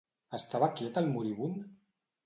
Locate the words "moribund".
1.13-1.65